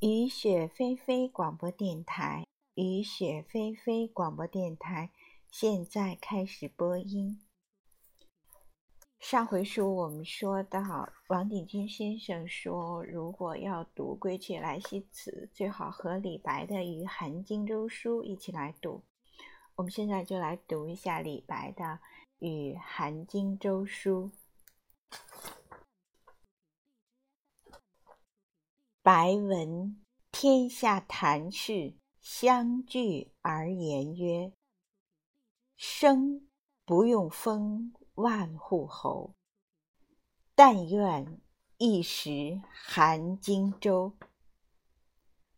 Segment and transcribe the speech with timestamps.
[0.00, 5.10] 雨雪霏霏广播电台，雨雪霏霏广播电台，
[5.50, 7.40] 现在开始播音。
[9.18, 19.02] 上回书我们说到，王鼎钧先生说，如果要读《归去来兮辞》，最好和李白的《与韩荆州书》一起来读。
[19.74, 21.84] 我们现在就来读一下李白的
[22.38, 24.30] 《与韩荆州书》。
[29.10, 29.96] 白闻
[30.30, 34.52] 天下谈事，相聚而言曰
[35.78, 36.46] ：“生
[36.84, 39.34] 不用封万户侯，
[40.54, 41.40] 但愿
[41.78, 44.12] 一时韩荆州。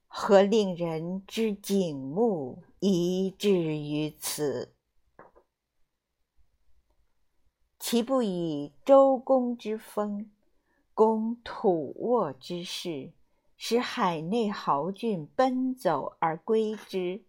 [0.06, 4.76] 何令人之景穆以至于此？
[7.80, 10.30] 其不以周公之风，
[10.94, 13.12] 攻土沃之势。”
[13.62, 17.26] 使海内豪俊奔走而归之，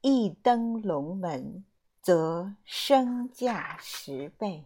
[0.00, 1.66] 一登龙门，
[2.00, 4.64] 则身价十倍。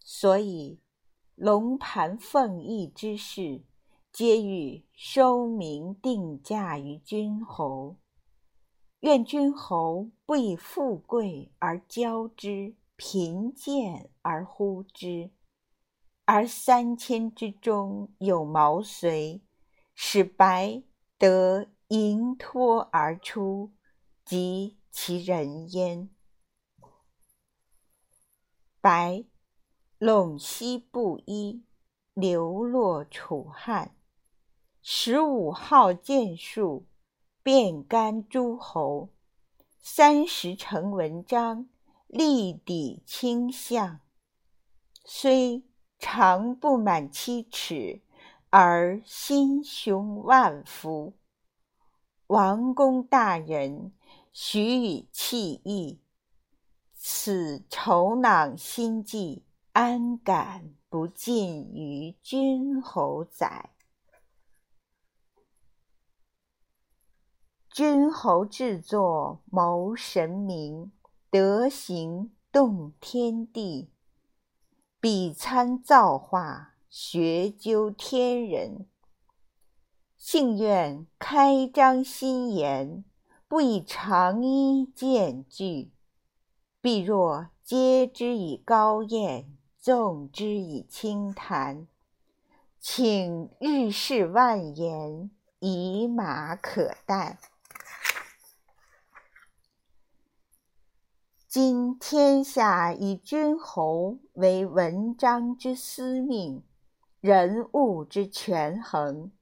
[0.00, 0.82] 所以
[1.34, 3.62] 龙盘凤翼之事，
[4.12, 7.96] 皆欲收名定价于君侯。
[9.00, 15.30] 愿君侯不以富贵而骄之，贫贱而忽之。
[16.30, 19.40] 而三千之中有毛遂，
[19.94, 20.82] 使白
[21.16, 23.72] 得盈脱而出，
[24.26, 26.10] 及其人焉。
[28.82, 29.24] 白，
[29.98, 31.64] 陇西布衣，
[32.12, 33.96] 流落楚汉，
[34.82, 36.86] 十五号剑术，
[37.42, 39.14] 遍干诸侯，
[39.80, 41.70] 三十成文章，
[42.06, 44.00] 立抵倾向，
[45.06, 45.67] 虽。
[45.98, 48.00] 长不满七尺，
[48.50, 51.14] 而心胸万夫。
[52.28, 53.92] 王公大人，
[54.32, 56.00] 许以弃义，
[56.94, 63.70] 此愁囊心计，安敢不尽于君侯哉？
[67.70, 70.92] 君侯制作谋神明，
[71.30, 73.90] 德行动天地。
[75.00, 78.86] 比参造化，学究天人。
[80.16, 83.04] 幸愿开张心言，
[83.46, 85.92] 不以长衣见拒。
[86.80, 91.86] 必若接之以高宴，纵之以轻谈，
[92.80, 95.30] 请日事万言，
[95.60, 97.38] 以马可待。
[101.60, 106.62] 今天下以君侯为文章之司命，
[107.18, 109.32] 人物之权衡，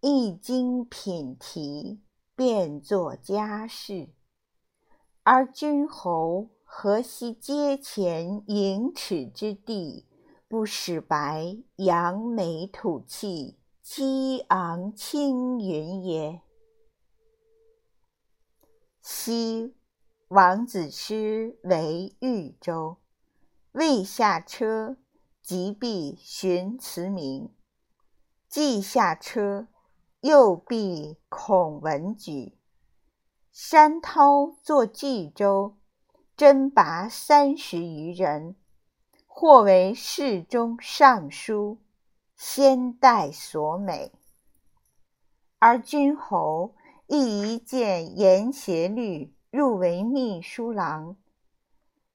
[0.00, 2.00] 一经品题，
[2.36, 4.10] 便作家事。
[5.24, 10.06] 而君侯何惜阶前盈尺之地，
[10.46, 16.42] 不使白扬眉吐气，激昂青云也？
[19.02, 19.74] 昔。
[20.30, 22.98] 王子师为豫州，
[23.72, 24.96] 未下车，
[25.42, 27.52] 即必寻辞名。
[28.48, 29.66] 既下车，
[30.20, 32.56] 又必孔文举。
[33.50, 35.76] 山涛作冀州，
[36.36, 38.54] 征拔三十余人，
[39.26, 41.78] 或为侍中、尚书，
[42.36, 44.12] 先代所美。
[45.58, 46.76] 而君侯
[47.08, 49.34] 亦一见言协律。
[49.50, 51.16] 入为秘书郎，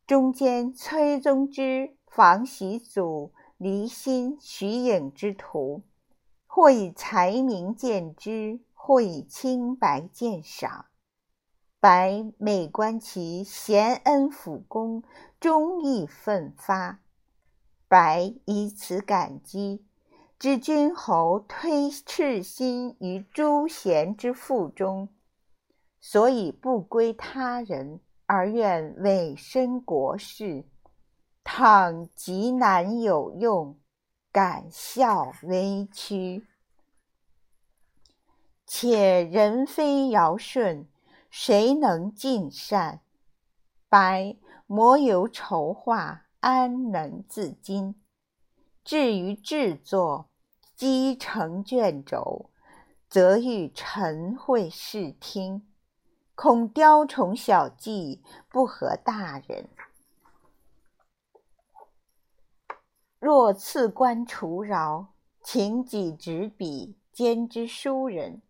[0.07, 5.81] 中间崔宗之、房习祖、离心、徐颖之徒，
[6.47, 10.85] 或以才名见之，或以清白见赏。
[11.81, 15.03] 白每观其贤恩辅公，
[15.41, 17.01] 忠义奋发，
[17.90, 19.84] 白以此感激，
[20.40, 25.09] 知君侯推赤心于诸贤之腹中。
[26.07, 30.63] 所以不归他人，而愿委身国事。
[31.44, 33.80] 倘极难有用，
[34.31, 36.46] 敢效微屈。
[38.68, 40.88] 且人非尧舜，
[41.31, 43.00] 谁能尽善？
[43.90, 44.36] 白
[44.68, 47.96] 莫有筹划，安能自矜？
[48.84, 50.30] 至于制作，
[50.75, 52.52] 积成卷轴，
[53.10, 55.68] 则欲晨会视听。
[56.35, 59.69] 恐雕虫小技不合大人。
[63.19, 68.41] 若赐官除饶，请己执笔，兼之书人，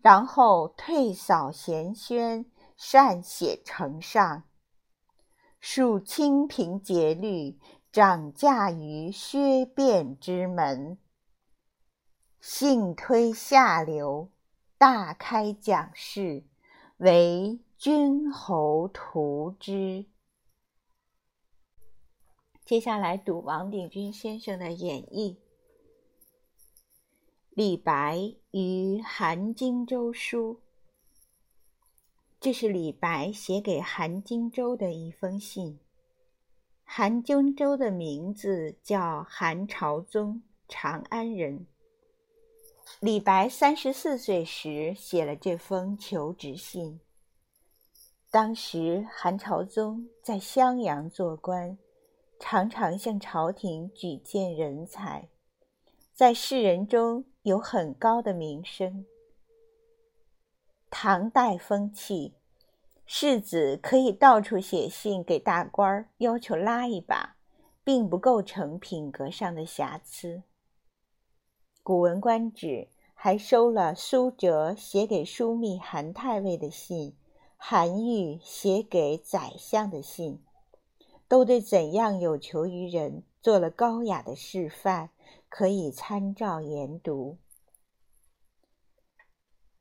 [0.00, 2.46] 然后退扫闲轩，
[2.76, 4.44] 善写呈上。
[5.60, 7.60] 数清平节律，
[7.92, 10.98] 掌驾于薛变之门。
[12.40, 14.30] 幸推下流，
[14.76, 16.44] 大开讲事，
[16.98, 20.06] 为君侯图之。
[22.64, 25.38] 接下来读王鼎钧先生的演绎。
[27.50, 30.60] 李白于韩荆州书，
[32.38, 35.80] 这是李白写给韩荆州的一封信。
[36.84, 41.66] 韩荆州的名字叫韩朝宗，长安人。
[43.00, 47.00] 李白三十四岁时写了这封求职信。
[48.30, 51.78] 当时韩朝宗在襄阳做官，
[52.38, 55.28] 常常向朝廷举荐人才，
[56.12, 57.24] 在世人中。
[57.44, 59.04] 有很高的名声。
[60.88, 62.32] 唐代风气，
[63.04, 67.36] 士子可以到处写信给大官儿，要求拉一把，
[67.84, 70.36] 并不构成品格上的瑕疵。
[71.84, 72.66] 《古文观止》
[73.14, 77.14] 还收了苏辙写给枢密韩太尉的信，
[77.56, 80.42] 韩愈写给宰相的信，
[81.28, 85.10] 都对怎样有求于人做了高雅的示范。
[85.48, 87.38] 可以参照研读。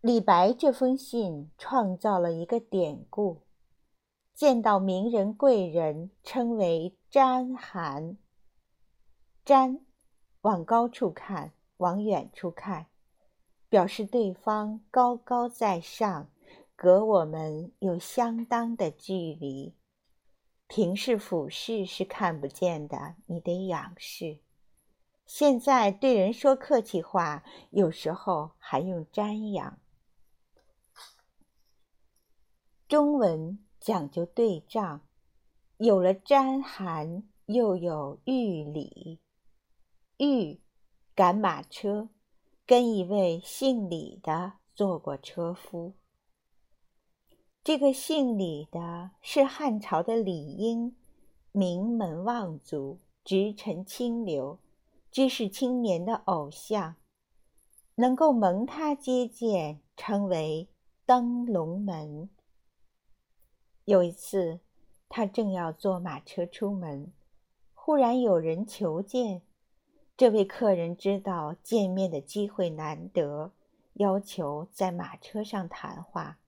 [0.02, 3.42] 李白这封信创造了一个典故：
[4.36, 8.18] 见到名人贵人，称为“瞻韩”。
[9.44, 9.80] 瞻，
[10.42, 11.54] 往高处看，
[11.84, 12.88] 往远处看，
[13.68, 16.30] 表示对方高高在上，
[16.78, 19.76] 隔我们有相当的距离。
[20.68, 24.40] 平视俯视是看不见的，你得仰视。
[25.26, 29.78] 现在对人说客气话，有时候还用瞻仰。
[32.88, 35.02] 中文讲究对仗，
[35.76, 39.20] 有了瞻寒，又有御礼。
[40.18, 40.62] 御，
[41.16, 42.10] 赶马车，
[42.66, 45.94] 跟一位姓李的做过车夫。
[47.64, 50.96] 这个姓李的是汉朝的李英，
[51.52, 54.60] 名门望族，直臣清流。
[55.12, 56.96] 知识青年的偶像，
[57.96, 60.68] 能够蒙他接见，称为
[61.06, 62.28] 登龙门。
[63.86, 64.62] 有一次，
[65.08, 67.14] 他正要坐马车出门，
[67.76, 69.44] 忽然有人求见。
[70.24, 73.52] 这位客人知道见面的机会难得，
[73.96, 76.40] 要求在马车上谈话。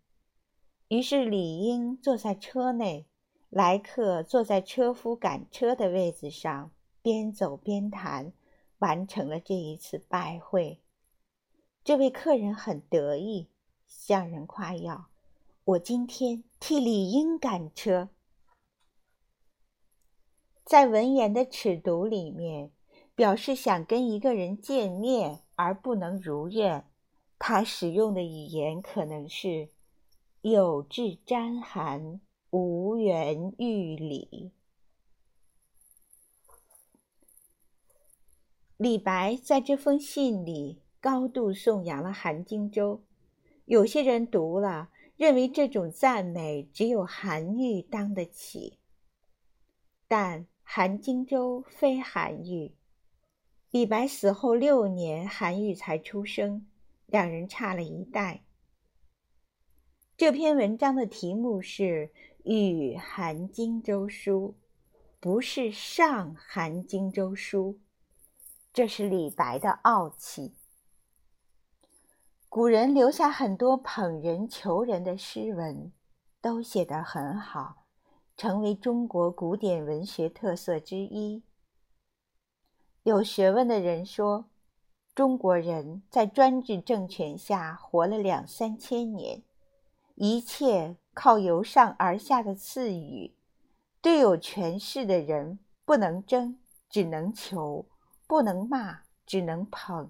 [0.87, 3.05] 于是李英坐在车内，
[3.49, 8.31] 来客坐在车夫赶车的位子上，边走边谈。
[8.77, 10.79] 完成了这一次拜会，
[11.83, 13.49] 这位客人很得意，
[13.85, 15.07] 向人夸耀
[15.65, 18.07] ：“我今天替李英赶车。”
[20.63, 22.71] 在文言的尺牍里面，
[23.15, 26.85] 表示想跟一个人见面而不能如愿，
[27.39, 29.69] 他使用的语言可能是
[30.41, 32.19] “有志沾寒，
[32.49, 34.51] 无缘遇礼”。
[38.75, 43.01] 李白在这封信里高度颂扬了韩荆州，
[43.63, 48.79] 有些人读了认为这种赞美只有韩愈当得起。
[50.09, 52.75] 但韩荆州非韩愈，
[53.75, 56.65] 李白死后六年，韩愈才出生，
[57.07, 58.45] 两人差了一代。
[60.15, 62.09] 这篇文章的题目是
[62.49, 64.55] 《与韩荆州书》，
[65.19, 67.73] 不是《上韩荆州书》。
[68.71, 70.55] 这是李白的傲气。
[72.47, 75.91] 古人留下很多捧人求人的诗文，
[76.39, 77.83] 都写得很好，
[78.37, 81.43] 成为中国古典文学特色之一。
[83.05, 84.45] 有学问的人说，
[85.13, 89.43] 中国人在专制政权下活了两三千年，
[90.15, 93.35] 一切靠由上而下的赐予，
[94.01, 96.57] 对有权势的人不能争，
[96.89, 97.85] 只能求。
[98.25, 100.09] 不能骂，只能捧，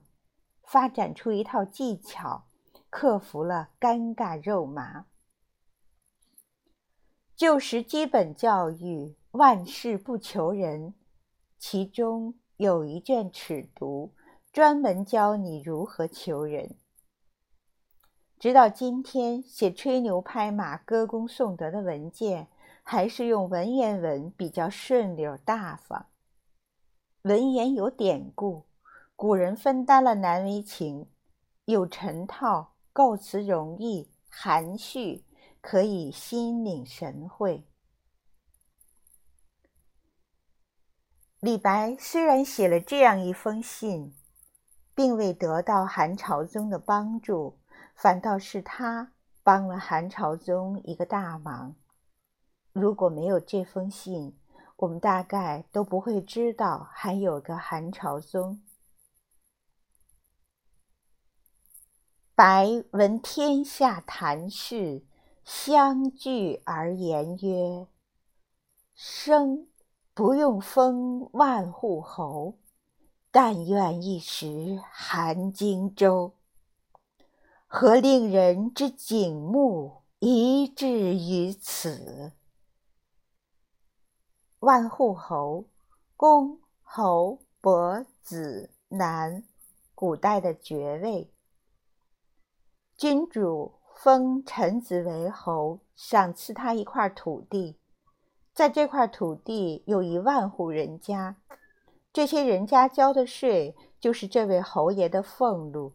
[0.64, 2.46] 发展出一套技巧，
[2.90, 5.06] 克服了尴尬肉麻。
[7.36, 10.94] 旧时基本教育，万事不求人，
[11.60, 14.12] 其中有一卷尺牍，
[14.54, 16.78] 专门教你如何求人。
[18.40, 22.48] 直到今天，写吹牛拍马、歌功颂德的文件，
[22.82, 26.06] 还是用文言文比较顺溜大方。
[27.24, 28.64] 文言有典故，
[29.18, 31.10] 古人分担了难为情，
[31.66, 35.26] 有成套，构词容易，含蓄，
[35.60, 37.66] 可以心领神会。
[41.46, 44.16] 李白虽然写了这样一封信，
[44.96, 47.60] 并未得到韩朝宗的帮助，
[47.94, 49.12] 反倒是他
[49.44, 51.76] 帮了韩朝宗一个大忙。
[52.74, 54.36] 如果没有这封信，
[54.78, 58.60] 我们大概都不会知道还有个韩朝宗。
[62.34, 65.06] 白闻天下谈事，
[65.44, 67.86] 相聚而言曰
[68.96, 69.68] ：“生
[70.16, 72.56] 不用封万户侯，
[73.32, 76.32] 但愿一时韩荆州。
[77.68, 82.32] 何令人之景穆宜至于此？”
[84.60, 85.66] 万户侯，
[86.16, 89.44] 公、侯、伯、子、男，
[89.94, 91.30] 古代的爵位。
[92.96, 97.78] 君主封臣子为侯，赏赐他一块土地，
[98.56, 101.36] 在这块土地有一万户人家，
[102.14, 105.92] 这些人家交的税就是这位侯爷的俸禄。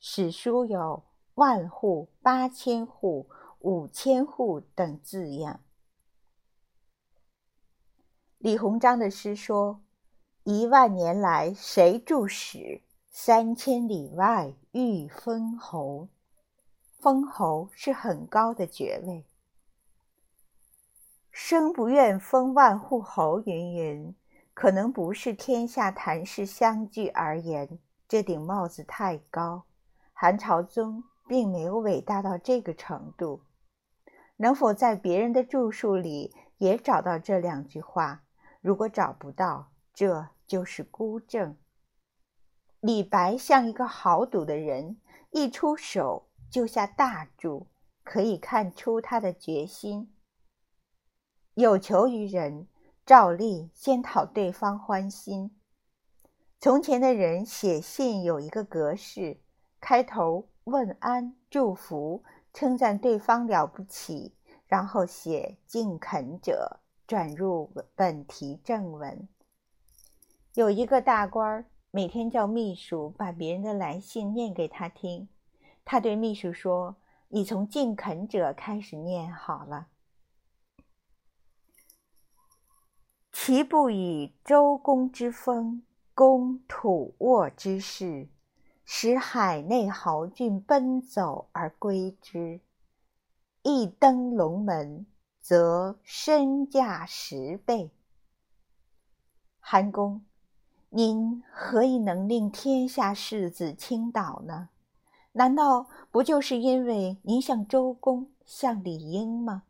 [0.00, 5.60] 史书有万户、八千户、五千户等字样。
[8.38, 9.82] 李鸿章的诗说
[10.44, 12.80] ：“一万年来谁助使？
[13.10, 16.08] 三千里外欲封侯。”
[16.98, 19.26] 封侯是很高的爵位，
[21.32, 23.40] 生不愿封万户侯。
[23.46, 24.14] 云云，
[24.52, 29.64] 可能不是天下谈事相聚而言，这顶帽子太高。
[30.12, 33.40] 韩朝宗并没有伟大到这个程度。
[34.36, 38.22] 能否在别人的著述里也找到这两句话？
[38.60, 41.56] 如果找不到，这就是孤证。
[42.80, 44.98] 李白像一个豪赌的人，
[45.30, 46.28] 一出手。
[46.50, 47.68] 就下大注，
[48.04, 50.11] 可以看出他的决心。
[51.54, 52.66] 有求于人，
[53.04, 55.50] 照例先讨对方欢心。
[56.58, 59.38] 从前的人写信有一个格式：
[59.78, 64.32] 开头问安、祝福，称赞对方了不起，
[64.66, 69.28] 然后写“敬恳者”，转入本题正文。
[70.54, 75.28] 有一个大官儿，每天叫秘书把别人的来信念给他听。
[75.84, 76.96] 他对秘书说
[77.28, 79.88] ：“你从敬恳者开始念好了。
[83.44, 85.82] 其不以周公之风，
[86.14, 88.28] 攻土沃之势，
[88.84, 92.60] 使海内豪俊奔走而归之。
[93.62, 95.06] 一登龙门，
[95.40, 97.90] 则身价十倍。
[99.58, 100.24] 韩公，
[100.90, 104.68] 您何以能令天下士子倾倒呢？”
[105.34, 109.64] 难道不就是因为您像周公，像李英吗？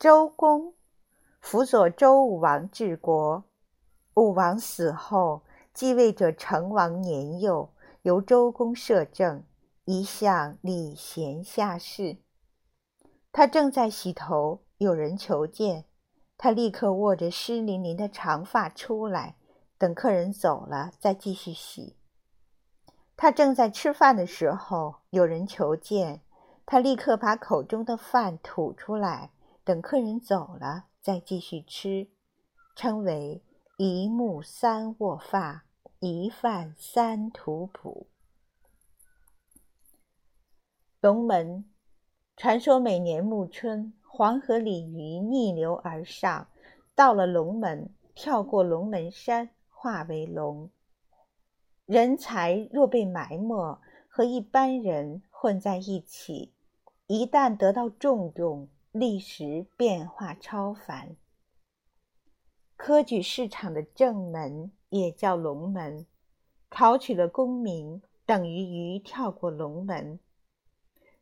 [0.00, 0.74] 周公
[1.42, 3.44] 辅佐周武王治国，
[4.14, 5.42] 武王死后，
[5.74, 7.68] 继位者成王年幼，
[8.02, 9.42] 由周公摄政，
[9.84, 12.16] 一向礼贤下士。
[13.32, 15.84] 他正在洗头，有人求见，
[16.38, 19.36] 他立刻握着湿淋淋的长发出来，
[19.76, 21.96] 等客人走了再继续洗。
[23.16, 26.22] 他正在吃饭的时候，有人求见，
[26.64, 29.32] 他立刻把口中的饭吐出来，
[29.64, 32.08] 等客人走了再继续吃，
[32.76, 33.42] 称为
[33.76, 35.64] “一木三卧发，
[35.98, 38.06] 一饭三吐哺”。
[41.02, 41.68] 龙门，
[42.36, 46.46] 传说每年暮春，黄河鲤鱼逆流而上，
[46.94, 50.70] 到了龙门，跳过龙门山，化为龙。
[51.84, 56.54] 人才若被埋没，和一般人混在一起，
[57.08, 61.16] 一旦得到重用，历时变化超凡。
[62.76, 66.06] 科举市场的正门也叫龙门，
[66.68, 70.20] 考取了功名，等于鱼跳过龙门。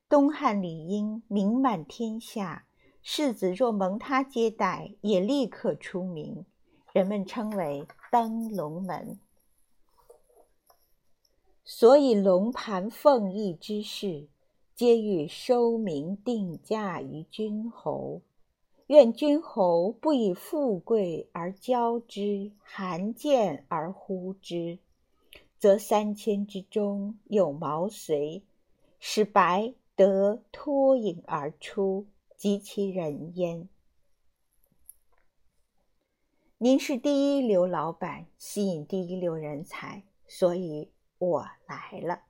[0.08, 2.66] 东汉李英名满天下，
[3.02, 6.44] 世子若蒙他接待，也立刻出名，
[6.92, 9.20] 人们称为登龙门。
[11.64, 14.28] 所以龙盘凤翼之势，
[14.80, 18.22] 皆欲收名定价于君侯。
[18.86, 24.78] 愿君侯不以富贵而骄之，罕见而忽之，
[25.58, 28.42] 则三千之中有毛遂，
[28.98, 32.06] 使白得脱颖而出，
[32.38, 33.68] 及其人焉。
[36.56, 40.90] 您是第一流老板，吸引第一流人才，所以。
[41.18, 42.22] 我来了。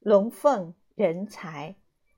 [0.00, 1.76] 龙凤人才，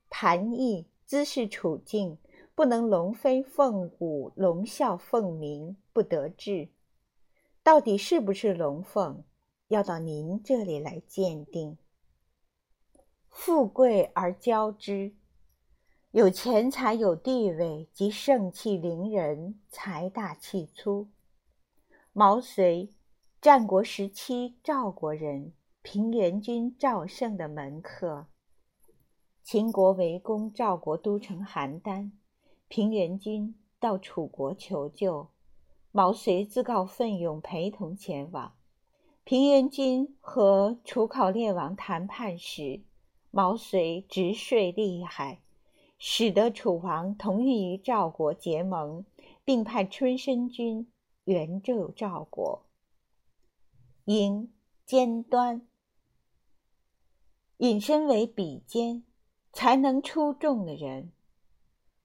[0.09, 2.17] 盘艺姿势处境，
[2.55, 6.69] 不能龙飞凤舞，龙啸凤鸣，不得志。
[7.61, 9.25] 到底是不是龙凤，
[9.67, 11.77] 要到您这里来鉴定。
[13.27, 15.13] 富贵而骄之，
[16.11, 21.09] 有钱财有地位即盛气凌人，财大气粗。
[22.13, 22.89] 毛遂，
[23.41, 28.27] 战国时期赵国人，平原君赵胜的门客。
[29.51, 32.11] 秦国围攻赵国都城邯郸，
[32.67, 35.29] 平原君到楚国求救，
[35.91, 38.53] 毛遂自告奋勇陪同前往。
[39.23, 42.83] 平原君和楚考烈王谈判时，
[43.31, 45.41] 毛遂直说厉害，
[45.97, 49.03] 使得楚王同意与赵国结盟，
[49.43, 50.91] 并派春申君
[51.23, 52.67] 援救赵国。
[54.05, 54.53] 因
[54.85, 55.67] 尖端，
[57.57, 59.03] 引申为比肩，
[59.59, 61.11] 才能出众的人。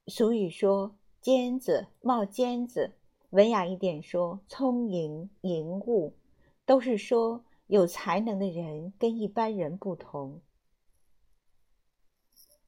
[0.08, 2.94] 俗语说“尖子冒尖子”，
[3.30, 6.14] 文雅一点说“聪颖颖悟”，
[6.66, 10.40] 都是说有才能的人跟一般人不同。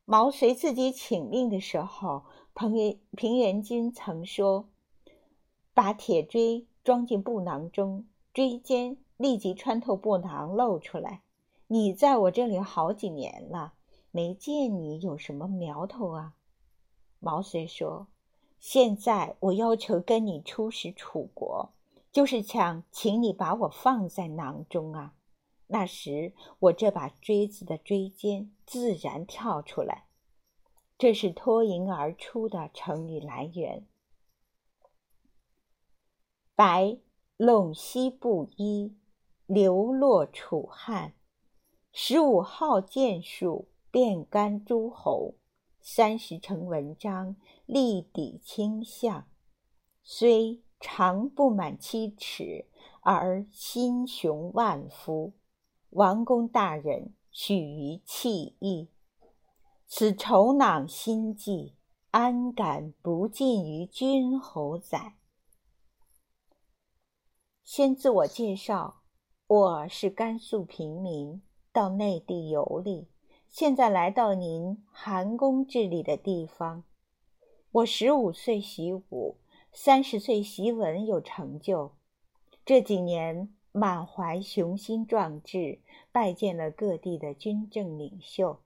[0.04, 2.22] 毛遂自己请命的时候，
[2.54, 4.68] 平原平原君曾说
[5.74, 11.22] ：“把铁锥装进布囊中，锥尖立即穿透布囊露出来。
[11.66, 13.72] 你在我这里好几年了，
[14.16, 16.32] 没见你有什么苗头啊？”
[17.20, 18.06] 毛遂说
[18.58, 21.70] ：“现在我要求跟你出使楚国，
[22.10, 25.12] 就是想请你把我放在囊中啊。”
[25.68, 30.06] 那时，我这把锥子的锥尖自然跳出来，
[30.96, 33.84] 这是脱颖而出的成语来源。
[36.54, 36.96] 白
[37.36, 38.96] 陇西布衣，
[39.44, 41.12] 流落楚汉。
[41.92, 43.66] 十五号剑术，
[43.96, 45.36] 遍干诸侯。
[45.80, 49.26] 三十成文章，立抵倾向。
[50.02, 52.66] 虽长不满七尺，
[53.00, 55.32] 而心雄万夫。
[55.88, 58.90] 王公大人，许于弃义。
[59.86, 61.72] 此愁囊心计，
[62.10, 65.16] 安敢不尽于君侯哉？
[67.64, 69.00] 先自我介绍，
[69.46, 71.40] 我是甘肃平民，
[71.72, 73.08] 到内地游历，
[73.58, 76.84] 现在来到您韩宫治理的地方。
[77.72, 79.38] 我十五岁习武，
[79.72, 81.92] 三十岁习文有成就，
[82.66, 83.48] 这几年。
[83.72, 85.80] 满怀雄心壮志，
[86.12, 88.60] 拜见了各地的军政领袖。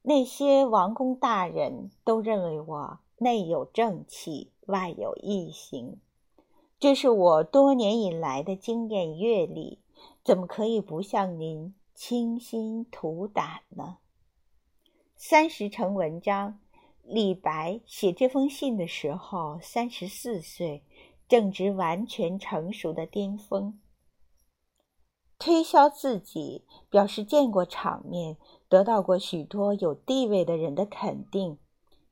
[0.00, 5.98] 那些王公大人都认为我内有正气，外有异形。
[6.78, 9.80] 这是我多年以来的经验阅历，
[10.24, 13.98] 怎么可以不向您倾心吐胆呢？
[15.14, 16.58] 三十成文章，
[17.04, 20.82] 李白写这封信的时候三十四岁，
[21.28, 23.78] 正值完全成熟的巅峰。
[25.38, 28.36] 推销自己，表示见过场面，
[28.68, 31.56] 得到过许多有地位的人的肯定。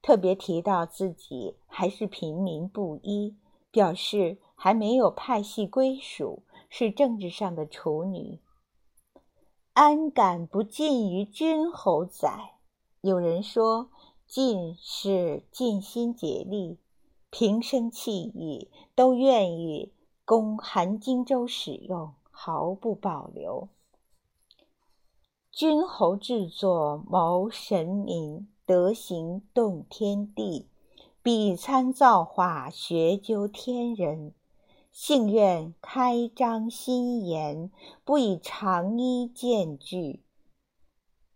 [0.00, 3.36] 特别提到自己还是平民布衣，
[3.72, 8.38] 表示还没有派系归属，是政治上的处女。
[9.72, 12.54] 安敢不尽于君侯哉？
[13.00, 13.90] 有人说，
[14.26, 16.78] 尽是尽心竭力，
[17.30, 19.92] 平生气意都愿意
[20.24, 22.14] 供韩荆州使用。
[22.42, 23.68] 毫不保留。
[25.52, 30.70] 君侯制作谋神明，德行动天地，
[31.22, 34.32] 比参造化，学究天人。
[35.02, 37.70] 幸愿开张心言，
[38.04, 40.22] 不以长衣见句。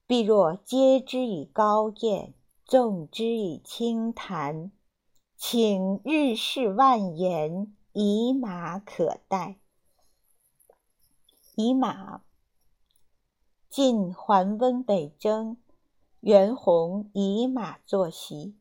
[0.06, 2.34] 必若接之以高宴，
[2.66, 4.70] 纵之以轻谈，
[5.38, 9.56] 请日事万言，以马可待。
[11.56, 12.20] 以马。
[13.70, 15.56] 晋桓温北征，
[16.20, 18.58] 袁弘以马作席。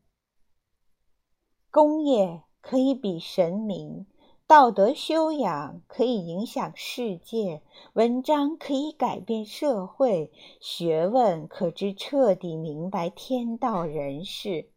[1.70, 4.06] 功业可以比神明，
[4.46, 7.62] 道德修养可以影响世界，
[7.94, 10.30] 文章可以改变社会，
[10.60, 14.70] 学问可知彻底明白天道人事。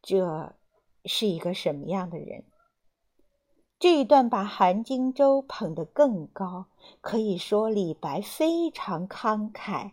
[0.00, 0.56] 这
[1.04, 2.46] 是一个什么样的人？
[3.78, 6.68] 这一段把韩荆州捧得更高，
[7.02, 9.92] 可以说李白非常慷慨。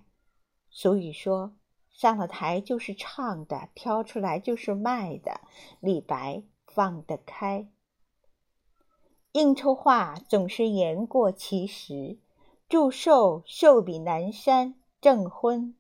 [0.70, 1.54] 俗语说
[1.92, 5.42] ：“上了台就是唱的，挑出来就是卖的。”
[5.82, 7.68] 李白放得开。
[9.34, 12.18] 应酬话总是言过其实，
[12.68, 15.76] 祝寿寿比南山，证婚，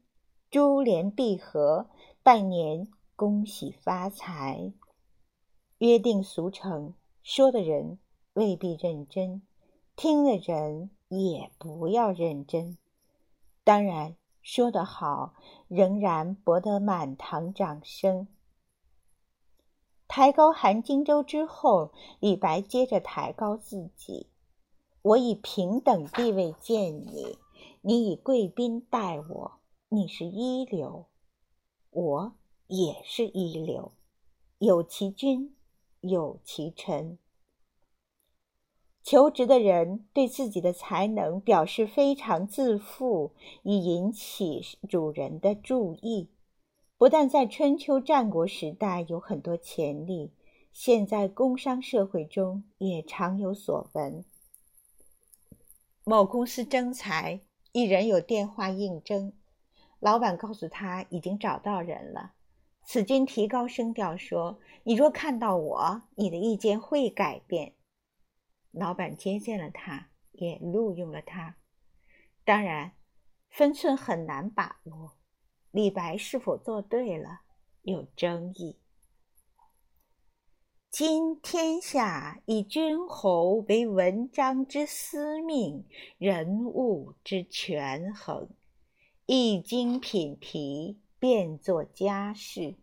[0.51, 1.87] 珠联璧合，
[2.21, 4.71] 拜年，恭喜发财。
[5.79, 7.97] 约定俗成，说的人
[8.33, 9.41] 未必认真，
[9.95, 12.77] 听的人也不要认真。
[13.63, 15.33] 当然，说得好，
[15.67, 18.27] 仍然博得满堂掌声。
[20.09, 24.25] 抬高韩荆州之后，李白接着抬高自己
[25.03, 27.37] ：“我以平等地位见你，
[27.81, 31.05] 你以贵宾待我，你是一流，
[31.91, 32.33] 我
[32.65, 33.91] 也是一流，
[34.57, 35.55] 有其君，
[36.01, 37.19] 有其臣。”
[39.03, 46.29] 求职的人对自己的才能表示非常自负，以引起主人的注意。
[46.99, 50.33] 不但在春秋战国时代有很多潜力，
[50.73, 54.25] 现在工商社会中也常有所闻。
[56.03, 57.39] 某公司征才，
[57.71, 59.31] 一人有电话应征，
[60.01, 62.33] 老板告诉他已经找到人了。
[62.83, 67.75] 此君提高声调说：“你若看到我，你的意见会改变。”
[68.71, 71.55] 老板接见了他，也录用了他。
[72.43, 72.91] 当然，
[73.47, 75.18] 分寸很难把握。
[75.71, 77.41] 李白是否做对了，
[77.83, 78.77] 有争议。
[80.89, 85.85] 今天下以君侯为文章之司命，
[86.17, 88.49] 人物之权衡，
[89.27, 92.75] 一经品题，便作家事。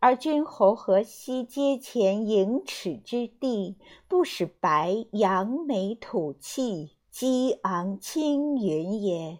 [0.00, 9.38] 而君侯何惜阶前盈尺之地，不使白扬眉吐气，激昂青云也？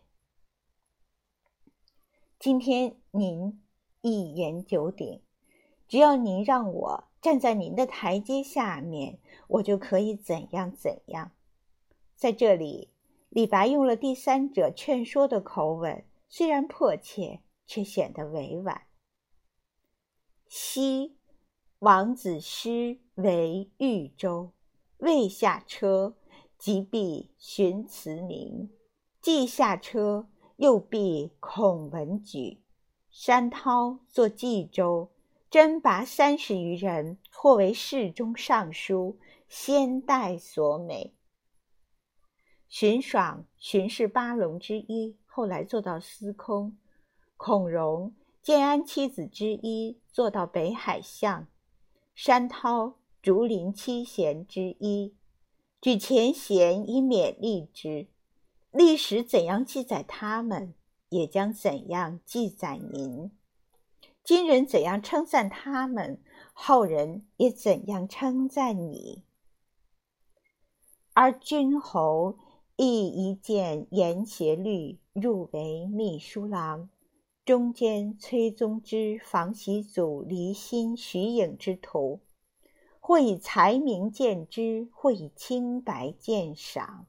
[2.42, 3.62] 今天您
[4.00, 5.22] 一言九鼎，
[5.86, 11.30] 只要您让我站在您的台阶下面，我就可以怎样怎样。
[12.16, 12.90] 在这里，
[13.28, 18.88] 李白用了第三者劝说的口吻，虽然迫切，却显得委婉。
[20.48, 21.16] 昔
[21.78, 24.50] 王子师为豫州，
[24.96, 26.16] 未下车，
[26.58, 28.68] 即必寻辞名；
[29.20, 30.26] 既下车，
[30.62, 32.62] 右臂孔文举，
[33.10, 35.10] 山涛作冀州，
[35.50, 41.14] 征拔三十余人，或为侍中、尚书，先代所美。
[42.68, 46.76] 荀爽，荀氏八龙之一，后来做到司空；
[47.36, 51.46] 孔融，建安七子之一，做到北海相；
[52.14, 55.16] 山涛，竹林七贤之一，
[55.80, 58.06] 举前贤以勉励之。
[58.72, 60.72] 历史怎样记载他们，
[61.10, 63.30] 也将怎样记载您；
[64.24, 66.22] 今人怎样称赞他们，
[66.54, 69.24] 后人也怎样称赞你。
[71.12, 72.38] 而君侯
[72.76, 76.88] 亦一见严协律入为秘书郎，
[77.44, 82.20] 中间崔宗之、房习祖、离心、徐颖之徒，
[83.00, 87.06] 或以才名见之，或以清白鉴赏。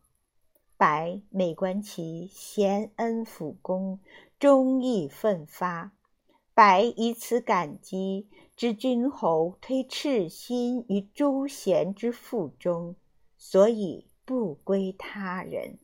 [0.85, 4.01] 白每观其贤恩辅公，
[4.37, 5.93] 忠义奋发。
[6.53, 12.97] 白以此感激，知君侯推赤心于诸贤之腹中，
[13.37, 15.79] 所以不归他人，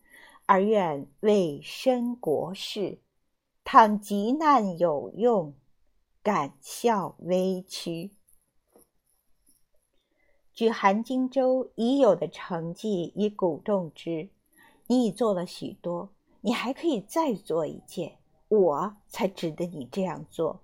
[0.45, 2.99] 而愿委身国事。
[3.63, 5.53] 倘急难有用，
[6.21, 8.12] 敢效微躯。
[10.53, 14.29] 举韩荆州已有的成绩以鼓动之。
[14.89, 16.10] 你已做了许多，
[16.41, 20.62] 你还可以再做一件，我才值得你这样做。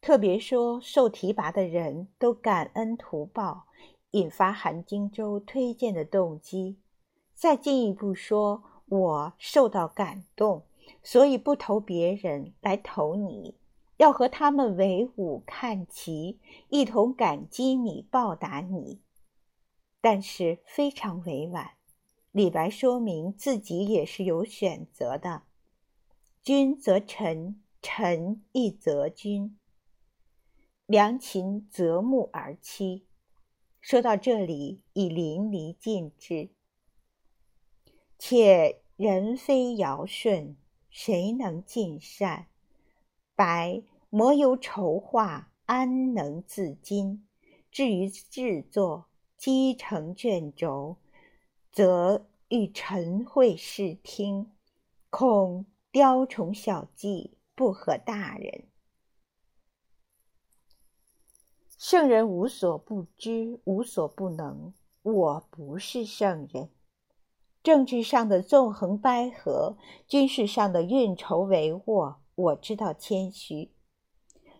[0.00, 3.64] 特别说受提拔的人都感恩图报，
[4.12, 6.78] 引发韩荆州推荐的动机。
[7.34, 10.62] 再进一步说，我受到感动，
[11.02, 13.56] 所以不投别人来投你，
[13.96, 16.38] 要和他们为伍看齐，
[16.68, 19.00] 一同感激你，报答你。
[20.00, 21.72] 但是非常委婉。
[22.32, 25.42] 李白说明自己也是有选择的，
[26.42, 29.58] 君则臣，臣亦则君。
[30.86, 33.02] 良禽择木而栖。
[33.82, 36.48] 说到这里已淋漓尽致。
[38.18, 40.56] 且人非尧舜，
[40.88, 42.46] 谁能尽善？
[43.34, 47.20] 白莫有筹划，安能自矜？
[47.70, 50.96] 至于制作，积成卷轴。
[51.72, 54.52] 则欲晨会视听，
[55.08, 58.64] 恐雕虫小技，不合大人。
[61.78, 64.74] 圣人无所不知，无所不能。
[65.02, 66.68] 我不是圣人。
[67.62, 73.72] 政治上的纵横捭阖，军事上的运筹帷幄，我知道谦虚。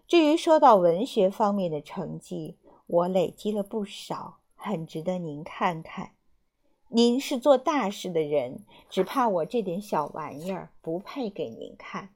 [0.07, 6.12] 至于说到文学方面的成绩，我累积了不少，很值得您看看。
[6.94, 12.11] 您是做大事的人，只怕我这点小玩意儿不配给您看。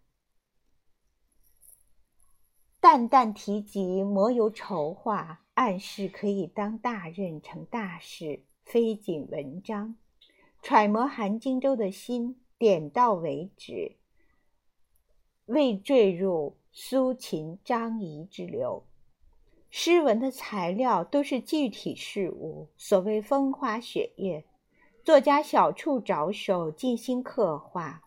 [2.79, 9.97] 淡淡提及，莫有丑话，暗示可以当大任成大事，非仅文章。
[10.63, 13.97] 揣摩韩荆州的心，点到为止，
[15.47, 18.85] 未坠入苏秦、张仪之流。
[19.71, 24.45] 诗文的材料都是具体事物，所谓风花雪月，
[25.07, 28.03] 作家小处着手，精心刻画，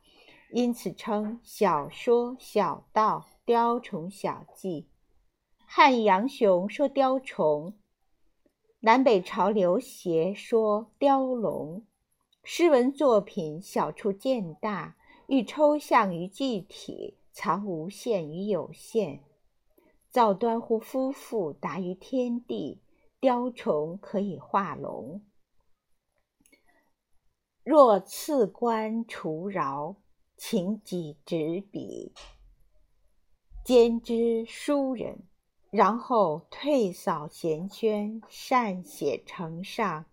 [0.52, 4.90] 因此称小说小道、雕虫小技。
[5.66, 7.74] 汉杨雄说雕虫，
[8.82, 11.86] 南北朝刘勰说雕龙。
[12.44, 19.22] 诗文作品小处见大，寓抽象于具体，藏无限于有限。
[20.10, 22.82] 造端乎夫妇，达于天地。
[23.22, 25.22] 雕虫可以化龙。
[27.70, 29.96] 若赐官除饶，
[30.36, 32.12] 请己执笔，
[33.64, 35.20] 兼之书人，
[35.70, 40.06] 然后退扫闲轩，善写呈上。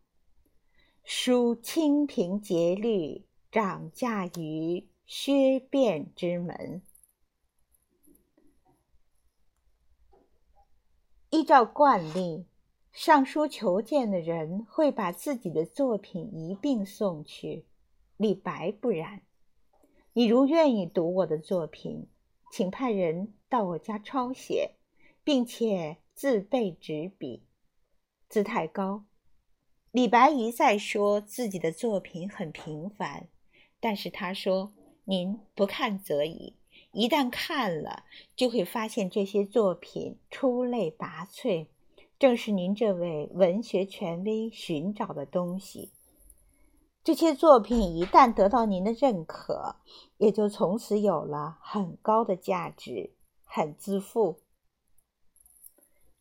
[1.02, 6.82] 书清平节律，掌驾于薛变之门。
[11.30, 12.44] 依照惯例，
[12.96, 17.66] 上书求见的人会把自己的作品一并送去。
[18.16, 19.20] 李白不然。
[20.14, 22.08] 你如愿意读我的作品，
[22.50, 24.76] 请派人到我家抄写，
[25.22, 27.42] 并且自备纸笔，
[28.30, 29.04] 姿态高。
[29.90, 33.28] 李白一再说自己的作品很平凡，
[33.78, 34.72] 但是他说
[35.04, 36.56] ：“您不看则已，
[36.92, 38.04] 一旦看了，
[38.34, 41.66] 就会发现这些作品出类拔萃，
[42.18, 45.92] 正是您这位文学权威寻找的东西。
[47.04, 49.76] 这些作品一旦得到您的认可，
[50.16, 54.40] 也就从此有了很高的价值，很自负。”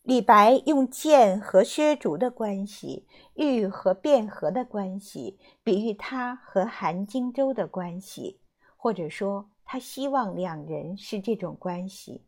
[0.03, 8.39] 李白用剑和薛竹的关系，玉和卞和的关系，比喻他和韩荆州的关系，
[8.77, 12.23] 或者说他希望两人是这种关系。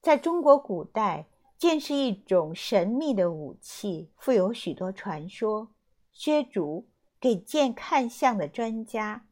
[0.00, 1.26] 在中国古代，
[1.60, 5.68] 剑是一种神秘的武器，富有许多传说。
[6.10, 6.86] 薛竹
[7.20, 9.26] 给剑看相的专家，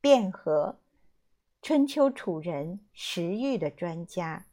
[0.00, 0.78] 卞和
[1.60, 4.46] 春秋楚人石玉的专家。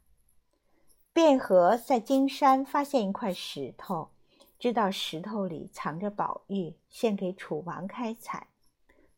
[1.14, 4.10] 卞和在金山发现一块石头，
[4.58, 8.48] 知道石头里藏着宝玉，献给楚王开采。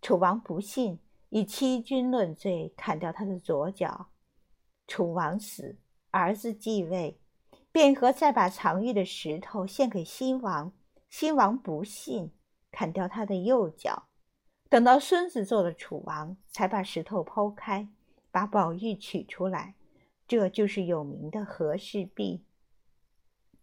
[0.01, 4.07] 楚王不信，以欺君论罪，砍掉他的左脚。
[4.87, 5.77] 楚王死，
[6.12, 7.19] 儿子继位，
[7.77, 10.73] 卞和再把藏玉的石头献给新王，
[11.11, 12.33] 新王不信，
[12.73, 14.09] 砍掉他的右脚。
[14.71, 17.87] 等到孙子做了楚王，才把石头剖开，
[18.31, 19.75] 把宝玉取出来。
[20.27, 22.47] 这就是有名的和氏璧。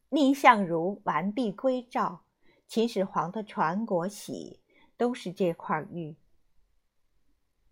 [0.09, 2.23] 蔺相如完璧归赵，
[2.67, 4.59] 秦始皇的传国玺
[4.95, 6.15] 都是这块玉。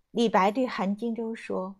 [0.10, 1.76] 李白对韩荆州说：“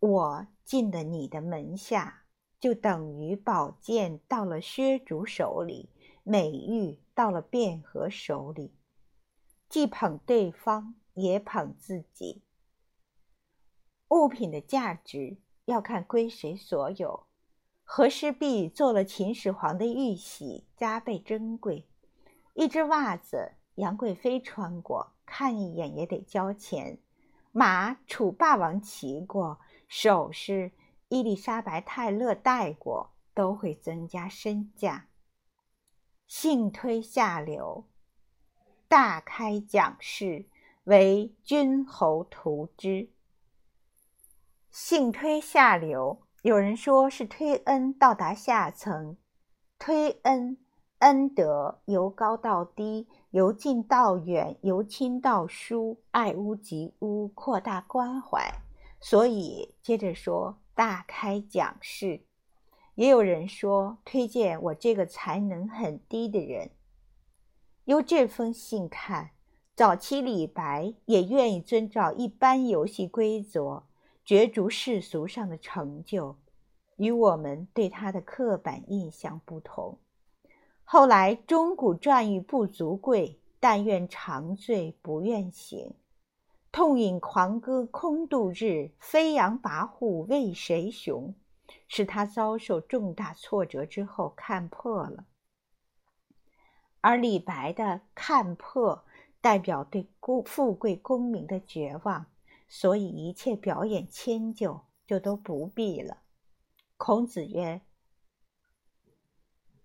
[0.00, 2.21] 我进了你的门下，
[2.62, 5.90] 就等于宝剑到了薛竹手里，
[6.22, 8.72] 美玉到了卞和手里，
[9.68, 12.40] 既捧对方，也捧自己。
[14.08, 17.24] 物品的价值。”要看归谁所有。
[17.84, 21.86] 和氏璧做了秦始皇的玉玺，加倍珍贵。
[22.54, 26.98] 一只袜子，杨贵妃穿过，看一眼也得交钱。
[27.52, 30.72] 马，楚霸王骑过；首饰，
[31.12, 35.08] 伊丽莎白泰勒戴过，都会增加身价。
[36.26, 37.84] 幸推下流，
[38.88, 40.46] 大开讲事，
[40.84, 43.10] 为君侯图之。
[44.70, 49.18] 幸推下流，有人说是推恩到达下层。
[49.78, 50.56] 推恩，
[51.00, 58.50] 恩德由高到低，由近到远，由亲到疏，爱屋及乌，扩大关怀。
[58.98, 62.22] 所以接着说大开讲事。
[62.94, 66.70] 也有人说推荐我这个才能很低的人。
[67.84, 69.30] 由这封信看，
[69.74, 73.84] 早期李白也愿意遵照一般游戏规则。
[74.24, 76.36] 角逐世俗上的成就，
[76.96, 79.98] 与我们对他的刻板印象不同。
[80.84, 85.92] 后来钟鼓馔玉不足贵，但愿长醉不愿醒。
[86.72, 91.34] 痛饮狂歌空度日，飞扬跋扈为谁雄？
[91.86, 95.26] 是他遭受重大挫折之后看破了。
[97.02, 99.04] 而李白的看破，
[99.42, 102.24] 代表对功富贵功名的绝望，
[102.68, 106.22] 所以一切表演迁就就都不必了。
[106.96, 107.82] 孔子曰：“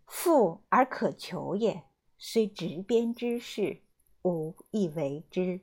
[0.08, 1.84] 富而可求也，
[2.18, 3.82] 虽执鞭之士，
[4.24, 5.60] 吾亦为之。”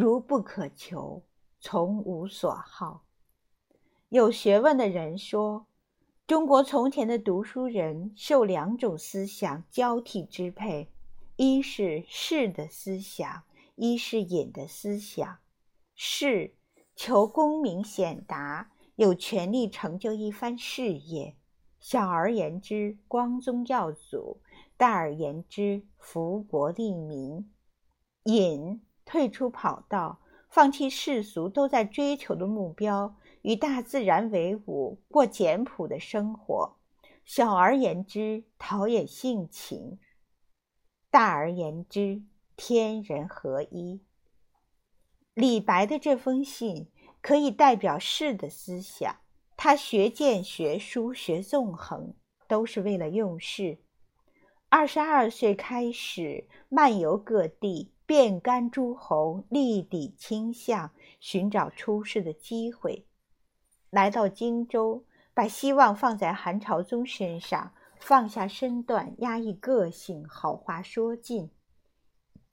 [0.00, 1.24] 如不可求，
[1.58, 3.02] 从无所好。
[4.10, 5.66] 有学问的人说，
[6.24, 10.88] 中国从前的读书人受两种思想交替支配：
[11.34, 13.42] 一是士的思想，
[13.74, 15.38] 一是隐的思想。
[15.96, 16.54] 士
[16.94, 21.34] 求功名显达，有权利成就一番事业；
[21.80, 24.36] 小而言之，光宗耀祖；
[24.76, 27.50] 大而言之，福国利民。
[28.22, 28.80] 隐。
[29.08, 36.76] 退出跑道，放弃世俗都在追求的目标，与大自然为伍，过简朴的生活。
[37.24, 39.96] 小而言之，陶冶性情；
[41.10, 42.22] 大而言之，
[42.54, 44.02] 天人合一。
[45.32, 46.90] 李白的这封信
[47.22, 49.20] 可以代表士的思想，
[49.56, 52.14] 他学剑、学书、学纵横，
[52.46, 53.78] 都是为了用事。
[54.68, 57.94] 二十二岁开始漫游各地。
[58.08, 63.04] 遍干诸侯，立抵倾向，寻找出世的机会。
[63.90, 71.50] 来到荆州，把希望放在韩朝宗身上，放下身段，压抑个性，好话说尽。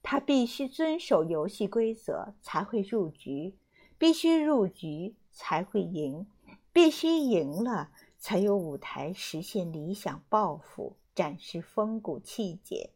[0.03, 3.53] 他必须遵守游戏规则，才会入局；
[3.97, 6.25] 必须入局，才会赢；
[6.73, 12.89] 必须赢了，才有舞台实现理想抱负，展示风骨气节。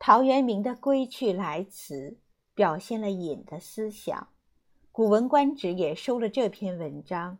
[0.00, 2.10] 陶渊明的《归去来辞》
[2.54, 4.16] 表现了隐的思想，
[4.92, 7.38] 《古文观止》也收了这篇文章。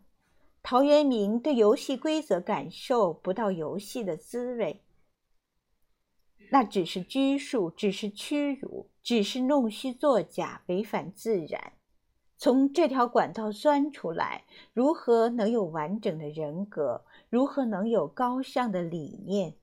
[0.61, 4.83] 陶渊明对游戏规则感受不到游戏的滋味，
[6.51, 11.75] 那只是拘束，只是屈辱，只是弄虚作假，违反自然。
[12.37, 17.05] 从这条管道钻出来，如何能有完整的人格？
[17.31, 19.55] 如何能有高尚的理念？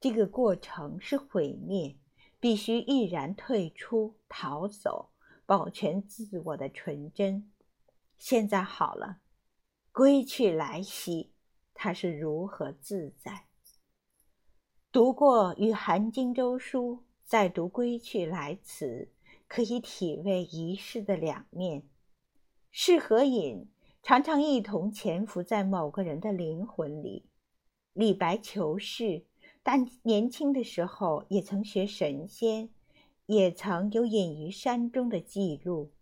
[0.00, 1.96] 这个过程是毁灭。
[2.40, 5.10] 必须毅然退出、逃走，
[5.44, 7.52] 保全自我的纯真。
[8.18, 9.18] 现在好了，
[9.92, 11.32] 归去来兮，
[11.74, 13.46] 他是如何自在？
[14.90, 18.86] 读过《与韩荆州书》，再读《归去来辞》，
[19.46, 21.82] 可以体味一世的两面。
[22.70, 23.68] 是和隐
[24.02, 27.28] 常常一同潜伏在某个人的灵魂里。
[27.92, 29.26] 李白求仕。
[29.72, 32.70] 但年轻的时候也曾学神仙，
[33.26, 35.92] 也曾有隐于山中的记录。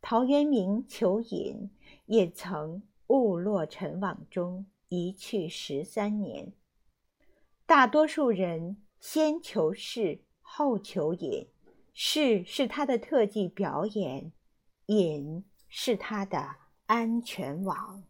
[0.00, 1.72] 陶渊明求隐，
[2.06, 6.52] 也曾误落尘网中，一去十三年。
[7.66, 11.48] 大多数人先求仕，后求隐，
[11.92, 14.30] 仕是他的特技表演，
[14.86, 16.54] 隐是他的
[16.86, 18.04] 安全网。